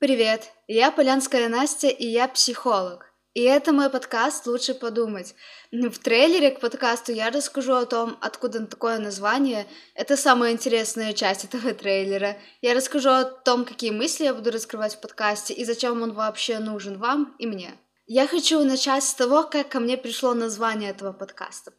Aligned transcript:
Привет, 0.00 0.50
я 0.66 0.90
Полянская 0.90 1.50
Настя, 1.50 1.88
и 1.88 2.06
я 2.06 2.26
психолог. 2.26 3.12
И 3.34 3.42
это 3.42 3.70
мой 3.70 3.90
подкаст 3.90 4.46
«Лучше 4.46 4.72
подумать». 4.72 5.34
В 5.70 5.98
трейлере 5.98 6.52
к 6.52 6.60
подкасту 6.60 7.12
я 7.12 7.28
расскажу 7.28 7.74
о 7.74 7.84
том, 7.84 8.16
откуда 8.22 8.64
такое 8.64 8.98
название. 8.98 9.66
Это 9.94 10.16
самая 10.16 10.52
интересная 10.52 11.12
часть 11.12 11.44
этого 11.44 11.74
трейлера. 11.74 12.38
Я 12.62 12.72
расскажу 12.72 13.10
о 13.10 13.24
том, 13.24 13.66
какие 13.66 13.90
мысли 13.90 14.24
я 14.24 14.32
буду 14.32 14.50
раскрывать 14.50 14.94
в 14.94 15.00
подкасте 15.02 15.52
и 15.52 15.66
зачем 15.66 16.00
он 16.00 16.14
вообще 16.14 16.60
нужен 16.60 16.96
вам 16.96 17.36
и 17.38 17.46
мне. 17.46 17.74
Я 18.12 18.26
хочу 18.26 18.64
начать 18.64 19.04
с 19.04 19.14
того, 19.14 19.44
как 19.44 19.68
ко 19.68 19.78
мне 19.78 19.96
пришло 19.96 20.34
название 20.34 20.90
этого 20.90 21.12
подкаста. 21.12 21.72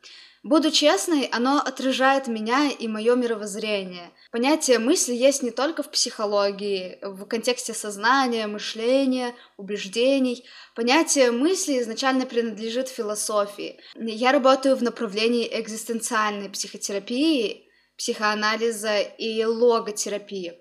Буду 0.44 0.72
честной, 0.72 1.26
оно 1.26 1.58
отражает 1.60 2.28
меня 2.28 2.72
и 2.72 2.88
мое 2.88 3.16
мировоззрение. 3.16 4.14
Понятие 4.32 4.80
мысли 4.80 5.14
есть 5.14 5.44
не 5.44 5.52
только 5.52 5.84
в 5.84 5.92
психологии, 5.92 7.00
в 7.02 7.26
контексте 7.26 7.74
сознания, 7.74 8.48
мышления, 8.48 9.36
убеждений. 9.58 10.46
Понятие 10.74 11.32
мысли 11.32 11.82
изначально 11.82 12.26
принадлежит 12.26 12.88
философии. 12.88 13.82
Я 13.96 14.32
работаю 14.32 14.78
в 14.78 14.84
направлении 14.84 15.50
экзистенциальной 15.52 16.50
психотерапии, 16.50 17.68
психоанализа 17.98 19.02
и 19.02 19.44
логотерапии. 19.44 20.54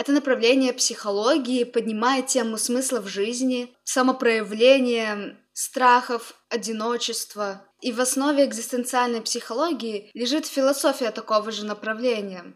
Это 0.00 0.12
направление 0.12 0.72
психологии 0.72 1.62
поднимает 1.64 2.28
тему 2.28 2.56
смысла 2.56 3.00
в 3.00 3.06
жизни, 3.06 3.76
самопроявления, 3.84 5.36
страхов, 5.52 6.32
одиночества. 6.48 7.66
И 7.82 7.92
в 7.92 8.00
основе 8.00 8.46
экзистенциальной 8.46 9.20
психологии 9.20 10.10
лежит 10.14 10.46
философия 10.46 11.10
такого 11.10 11.52
же 11.52 11.66
направления. 11.66 12.54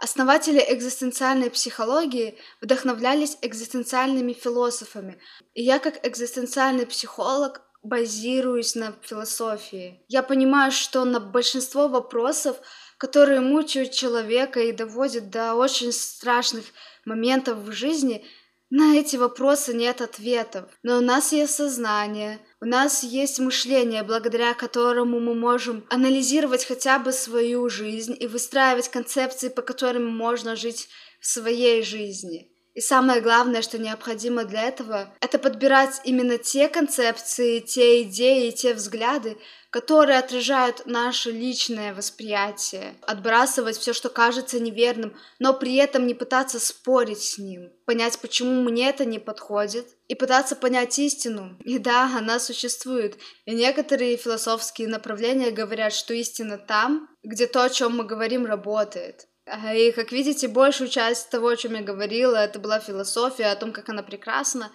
Основатели 0.00 0.64
экзистенциальной 0.66 1.50
психологии 1.50 2.38
вдохновлялись 2.62 3.36
экзистенциальными 3.42 4.32
философами, 4.32 5.20
и 5.52 5.62
я 5.62 5.78
как 5.78 6.06
экзистенциальный 6.06 6.86
психолог 6.86 7.60
базируюсь 7.82 8.74
на 8.74 8.94
философии. 9.02 10.02
Я 10.08 10.22
понимаю, 10.22 10.72
что 10.72 11.04
на 11.04 11.20
большинство 11.20 11.88
вопросов 11.88 12.56
которые 12.98 13.40
мучают 13.40 13.92
человека 13.92 14.60
и 14.60 14.72
доводят 14.72 15.30
до 15.30 15.54
очень 15.54 15.92
страшных 15.92 16.64
моментов 17.04 17.58
в 17.58 17.72
жизни, 17.72 18.24
на 18.68 18.96
эти 18.96 19.16
вопросы 19.16 19.74
нет 19.74 20.00
ответов. 20.00 20.64
Но 20.82 20.98
у 20.98 21.00
нас 21.00 21.32
есть 21.32 21.54
сознание, 21.54 22.40
у 22.60 22.64
нас 22.64 23.04
есть 23.04 23.38
мышление, 23.38 24.02
благодаря 24.02 24.54
которому 24.54 25.20
мы 25.20 25.34
можем 25.34 25.86
анализировать 25.88 26.64
хотя 26.64 26.98
бы 26.98 27.12
свою 27.12 27.68
жизнь 27.68 28.16
и 28.18 28.26
выстраивать 28.26 28.88
концепции, 28.88 29.48
по 29.48 29.62
которым 29.62 30.06
можно 30.06 30.56
жить 30.56 30.88
в 31.20 31.26
своей 31.26 31.82
жизни. 31.82 32.50
И 32.76 32.82
самое 32.82 33.22
главное, 33.22 33.62
что 33.62 33.78
необходимо 33.78 34.44
для 34.44 34.64
этого, 34.64 35.08
это 35.22 35.38
подбирать 35.38 36.02
именно 36.04 36.36
те 36.36 36.68
концепции, 36.68 37.60
те 37.60 38.02
идеи, 38.02 38.50
те 38.50 38.74
взгляды, 38.74 39.38
которые 39.70 40.18
отражают 40.18 40.84
наше 40.84 41.30
личное 41.30 41.94
восприятие, 41.94 42.94
отбрасывать 43.00 43.78
все, 43.78 43.94
что 43.94 44.10
кажется 44.10 44.60
неверным, 44.60 45.16
но 45.38 45.54
при 45.54 45.76
этом 45.76 46.06
не 46.06 46.12
пытаться 46.12 46.60
спорить 46.60 47.22
с 47.22 47.38
ним, 47.38 47.72
понять, 47.86 48.18
почему 48.18 48.62
мне 48.62 48.90
это 48.90 49.06
не 49.06 49.18
подходит, 49.18 49.86
и 50.08 50.14
пытаться 50.14 50.54
понять 50.54 50.98
истину. 50.98 51.56
И 51.64 51.78
да, 51.78 52.14
она 52.14 52.38
существует. 52.38 53.16
И 53.46 53.54
некоторые 53.54 54.18
философские 54.18 54.88
направления 54.88 55.50
говорят, 55.50 55.94
что 55.94 56.12
истина 56.12 56.58
там, 56.58 57.08
где 57.22 57.46
то, 57.46 57.64
о 57.64 57.70
чем 57.70 57.96
мы 57.96 58.04
говорим, 58.04 58.44
работает. 58.44 59.28
И, 59.46 59.92
как 59.92 60.10
видите, 60.10 60.48
большую 60.48 60.88
часть 60.90 61.30
того, 61.30 61.48
о 61.48 61.56
чем 61.56 61.74
я 61.74 61.82
говорила, 61.82 62.36
это 62.36 62.58
была 62.58 62.80
философия, 62.80 63.46
о 63.46 63.56
том, 63.56 63.72
как 63.72 63.88
она 63.88 64.02
прекрасна. 64.02 64.72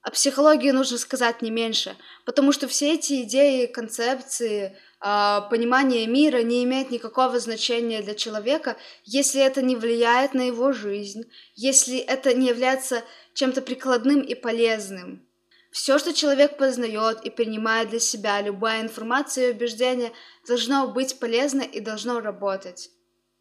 О 0.00 0.10
психологии 0.10 0.70
нужно 0.70 0.98
сказать 0.98 1.40
не 1.40 1.50
меньше, 1.50 1.96
потому 2.26 2.52
что 2.52 2.68
все 2.68 2.92
эти 2.92 3.22
идеи, 3.22 3.64
концепции, 3.64 4.76
э, 5.00 5.40
понимание 5.48 6.06
мира 6.06 6.42
не 6.42 6.62
имеют 6.64 6.90
никакого 6.90 7.38
значения 7.40 8.02
для 8.02 8.14
человека, 8.14 8.76
если 9.04 9.40
это 9.40 9.62
не 9.62 9.76
влияет 9.76 10.34
на 10.34 10.42
его 10.42 10.72
жизнь, 10.72 11.24
если 11.54 11.96
это 11.96 12.34
не 12.34 12.48
является 12.48 13.02
чем-то 13.32 13.62
прикладным 13.62 14.20
и 14.20 14.34
полезным. 14.34 15.26
Все, 15.70 15.98
что 15.98 16.12
человек 16.12 16.58
познает 16.58 17.24
и 17.24 17.30
принимает 17.30 17.88
для 17.88 17.98
себя, 17.98 18.42
любая 18.42 18.82
информация 18.82 19.48
и 19.48 19.52
убеждение, 19.52 20.12
должно 20.46 20.86
быть 20.86 21.18
полезно 21.18 21.62
и 21.62 21.80
должно 21.80 22.20
работать. 22.20 22.90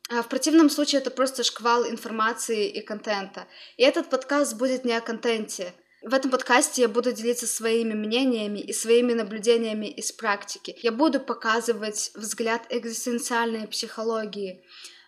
А 0.10 0.22
в 0.22 0.28
противном 0.28 0.70
случае 0.70 1.02
это 1.02 1.12
просто 1.12 1.44
шквал 1.44 1.88
информации 1.88 2.70
и 2.70 2.82
контента. 2.82 3.48
И 3.78 3.84
этот 3.84 4.10
подкаст 4.10 4.56
будет 4.56 4.86
не 4.86 4.94
о 4.94 5.02
контенте. 5.02 5.74
В 6.04 6.14
этом 6.14 6.32
подкасте 6.32 6.82
я 6.82 6.90
буду 6.90 7.14
делиться 7.14 7.48
своими 7.48 7.94
мнениями 7.94 8.60
и 8.60 8.74
своими 8.74 9.14
наблюдениями 9.14 9.86
из 9.86 10.12
практики. 10.12 10.76
Я 10.82 10.92
буду 10.92 11.22
показывать 11.22 12.12
взгляд 12.14 12.66
экзистенциальной 12.70 13.68
психологии. 13.68 14.62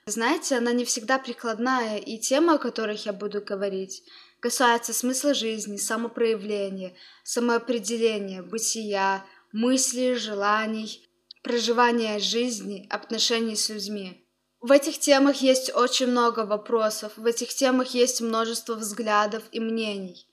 Знаете, 0.05 0.55
она 0.55 0.71
не 0.71 0.85
всегда 0.85 1.19
прикладная, 1.19 1.97
и 1.97 2.17
тема, 2.17 2.53
о 2.53 2.59
которых 2.59 3.05
я 3.05 3.11
буду 3.11 3.41
говорить, 3.41 4.03
касается 4.39 4.93
смысла 4.93 5.33
жизни, 5.33 5.75
самопроявления, 5.75 6.93
самоопределения, 7.23 8.41
бытия, 8.41 9.25
мыслей, 9.51 10.15
желаний, 10.15 11.05
проживания 11.43 12.19
жизни, 12.19 12.87
отношений 12.89 13.55
с 13.57 13.67
людьми. 13.69 14.24
В 14.65 14.71
этих 14.71 14.97
темах 14.97 15.43
есть 15.43 15.71
очень 15.75 16.07
много 16.07 16.39
вопросов, 16.43 17.11
в 17.17 17.25
этих 17.27 17.53
темах 17.53 17.89
есть 17.89 18.19
множество 18.19 18.73
взглядов 18.73 19.43
и 19.51 19.59
мнений. 19.59 20.27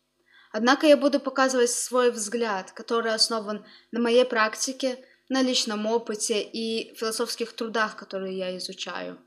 Однако 0.52 0.86
я 0.86 0.96
буду 0.96 1.20
показывать 1.20 1.68
свой 1.68 2.10
взгляд, 2.10 2.72
который 2.72 3.12
основан 3.12 3.62
на 3.90 4.00
моей 4.00 4.24
практике, 4.24 5.04
на 5.28 5.42
личном 5.42 5.86
опыте 5.86 6.40
и 6.40 6.94
философских 6.94 7.52
трудах, 7.52 7.94
которые 7.96 8.38
я 8.38 8.56
изучаю. 8.56 9.18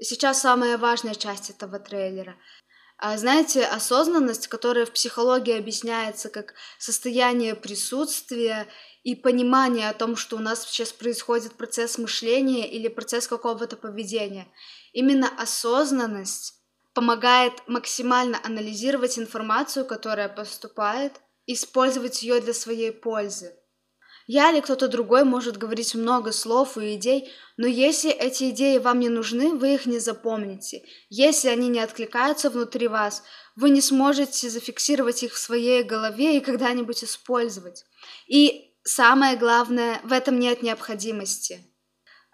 сейчас 0.00 0.40
самая 0.40 0.78
важная 0.78 1.16
часть 1.16 1.50
этого 1.50 1.80
трейлера. 1.80 2.36
А 2.96 3.18
знаете, 3.18 3.64
осознанность, 3.64 4.48
которая 4.48 4.86
в 4.86 4.92
психологии 4.92 5.58
объясняется 5.58 6.30
как 6.30 6.54
состояние 6.78 7.54
присутствия 7.54 8.68
и 9.02 9.14
понимание 9.14 9.90
о 9.90 9.94
том, 9.94 10.16
что 10.16 10.36
у 10.36 10.40
нас 10.40 10.64
сейчас 10.66 10.92
происходит 10.92 11.54
процесс 11.54 11.98
мышления 11.98 12.70
или 12.70 12.88
процесс 12.88 13.26
какого-то 13.26 13.76
поведения. 13.76 14.46
Именно 14.92 15.28
осознанность 15.38 16.54
помогает 16.94 17.52
максимально 17.66 18.40
анализировать 18.44 19.18
информацию, 19.18 19.84
которая 19.84 20.28
поступает, 20.28 21.20
использовать 21.46 22.22
ее 22.22 22.40
для 22.40 22.54
своей 22.54 22.92
пользы. 22.92 23.54
Я 24.26 24.50
или 24.50 24.60
кто-то 24.60 24.88
другой 24.88 25.24
может 25.24 25.58
говорить 25.58 25.94
много 25.94 26.32
слов 26.32 26.78
и 26.78 26.94
идей, 26.94 27.30
но 27.56 27.66
если 27.66 28.10
эти 28.10 28.50
идеи 28.50 28.78
вам 28.78 29.00
не 29.00 29.10
нужны, 29.10 29.54
вы 29.54 29.74
их 29.74 29.86
не 29.86 29.98
запомните. 29.98 30.82
Если 31.10 31.48
они 31.48 31.68
не 31.68 31.80
откликаются 31.80 32.48
внутри 32.48 32.88
вас, 32.88 33.22
вы 33.54 33.70
не 33.70 33.82
сможете 33.82 34.48
зафиксировать 34.48 35.22
их 35.22 35.34
в 35.34 35.38
своей 35.38 35.82
голове 35.82 36.38
и 36.38 36.40
когда-нибудь 36.40 37.04
использовать. 37.04 37.84
И 38.26 38.72
самое 38.82 39.36
главное, 39.36 40.00
в 40.04 40.12
этом 40.12 40.38
нет 40.38 40.62
необходимости. 40.62 41.73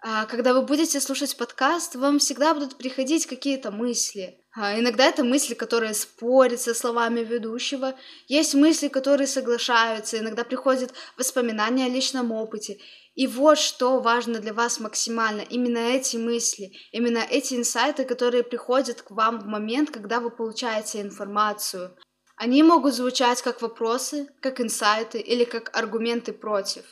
А, 0.03 0.25
когда 0.25 0.53
вы 0.53 0.63
будете 0.63 0.99
слушать 0.99 1.37
подкаст, 1.37 1.95
вам 1.95 2.17
всегда 2.17 2.55
будут 2.55 2.75
приходить 2.75 3.27
какие-то 3.27 3.69
мысли. 3.69 4.39
А, 4.53 4.79
иногда 4.79 5.05
это 5.05 5.23
мысли, 5.23 5.53
которые 5.53 5.93
спорят 5.93 6.59
со 6.59 6.73
словами 6.73 7.19
ведущего. 7.19 7.93
Есть 8.27 8.55
мысли, 8.55 8.87
которые 8.87 9.27
соглашаются. 9.27 10.17
Иногда 10.17 10.43
приходят 10.43 10.91
воспоминания 11.17 11.85
о 11.85 11.89
личном 11.89 12.31
опыте. 12.31 12.79
И 13.13 13.27
вот 13.27 13.59
что 13.59 13.99
важно 13.99 14.39
для 14.39 14.53
вас 14.53 14.79
максимально. 14.79 15.41
Именно 15.41 15.77
эти 15.77 16.17
мысли, 16.17 16.71
именно 16.91 17.19
эти 17.19 17.53
инсайты, 17.53 18.03
которые 18.03 18.43
приходят 18.43 19.03
к 19.03 19.11
вам 19.11 19.39
в 19.39 19.45
момент, 19.45 19.91
когда 19.91 20.19
вы 20.19 20.31
получаете 20.31 21.01
информацию. 21.01 21.95
Они 22.37 22.63
могут 22.63 22.95
звучать 22.95 23.43
как 23.43 23.61
вопросы, 23.61 24.27
как 24.41 24.61
инсайты 24.61 25.19
или 25.19 25.43
как 25.43 25.69
аргументы 25.77 26.33
против. 26.33 26.85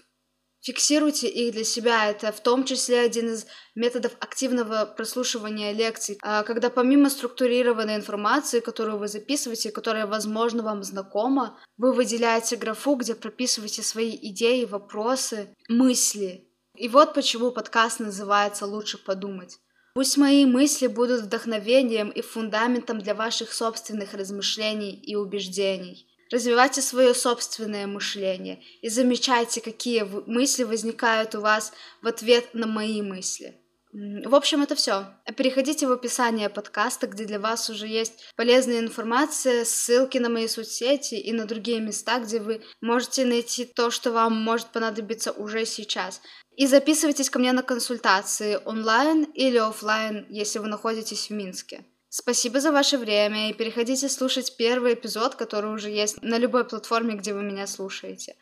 Фиксируйте 0.62 1.28
их 1.28 1.54
для 1.54 1.64
себя. 1.64 2.10
Это 2.10 2.32
в 2.32 2.42
том 2.42 2.66
числе 2.66 3.00
один 3.00 3.34
из 3.34 3.46
методов 3.76 4.12
активного 4.20 4.86
прослушивания 4.86 5.72
лекций, 5.72 6.18
а, 6.22 6.44
когда 6.44 6.70
помимо 6.70 7.10
структурированной 7.10 7.96
информации, 7.96 8.60
которую 8.60 8.98
вы 8.98 9.08
записываете, 9.08 9.72
которая, 9.72 10.06
возможно, 10.06 10.62
вам 10.64 10.84
знакома, 10.84 11.58
вы 11.78 11.94
выделяете 11.94 12.58
графу, 12.58 12.96
где 12.96 13.16
прописываете 13.16 13.84
свои 13.84 14.18
идеи, 14.30 14.66
вопросы, 14.66 15.56
мысли. 15.70 16.50
И 16.76 16.90
вот 16.90 17.14
почему 17.14 17.52
подкаст 17.52 18.00
называется 18.00 18.66
«Лучше 18.66 18.98
подумать». 18.98 19.60
Пусть 19.96 20.18
мои 20.18 20.46
мысли 20.46 20.88
будут 20.88 21.22
вдохновением 21.22 22.10
и 22.10 22.22
фундаментом 22.22 23.00
для 23.00 23.16
ваших 23.16 23.52
собственных 23.52 24.14
размышлений 24.14 24.94
и 24.94 25.16
убеждений. 25.16 26.09
Развивайте 26.32 26.82
свое 26.82 27.14
собственное 27.14 27.88
мышление 27.88 28.62
и 28.82 28.90
замечайте, 28.90 29.62
какие 29.62 30.04
мысли 30.28 30.64
возникают 30.64 31.34
у 31.36 31.42
вас 31.42 31.74
в 32.02 32.08
ответ 32.08 32.54
на 32.54 32.68
мои 32.68 33.02
мысли. 33.02 33.60
В 33.92 34.36
общем, 34.36 34.62
это 34.62 34.76
все. 34.76 35.08
Переходите 35.36 35.88
в 35.88 35.92
описание 35.92 36.48
подкаста, 36.50 37.08
где 37.08 37.26
для 37.26 37.40
вас 37.40 37.72
уже 37.72 37.88
есть 37.88 38.32
полезная 38.36 38.82
информация, 38.82 39.66
ссылки 39.66 40.20
на 40.20 40.30
мои 40.30 40.48
соцсети 40.48 41.16
и 41.16 41.34
на 41.34 41.46
другие 41.46 41.82
места, 41.82 42.20
где 42.20 42.40
вы 42.40 42.62
можете 42.82 43.26
найти 43.26 43.66
то, 43.66 43.90
что 43.90 44.12
вам 44.12 44.36
может 44.36 44.68
понадобиться 44.68 45.32
уже 45.32 45.66
сейчас. 45.66 46.22
И 46.56 46.68
записывайтесь 46.68 47.32
ко 47.32 47.40
мне 47.40 47.52
на 47.52 47.64
консультации 47.64 48.60
онлайн 48.64 49.24
или 49.24 49.58
офлайн, 49.58 50.28
если 50.30 50.60
вы 50.60 50.68
находитесь 50.68 51.30
в 51.30 51.34
Минске. 51.34 51.84
Спасибо 52.12 52.60
за 52.60 52.72
ваше 52.72 52.98
время 52.98 53.50
и 53.50 53.54
переходите 53.54 54.10
слушать 54.10 54.58
первый 54.58 54.96
эпизод, 54.96 55.36
который 55.36 55.72
уже 55.72 55.90
есть 55.90 56.22
на 56.24 56.40
любой 56.40 56.66
платформе, 56.66 57.16
где 57.16 57.34
вы 57.34 57.44
меня 57.44 57.68
слушаете. 57.68 58.36